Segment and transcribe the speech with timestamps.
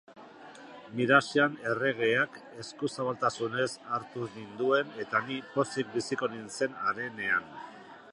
[0.99, 7.47] Miraxan erregeak eskuzabaltasunez hartu ninduen eta ni pozik biziko nintzen harenean.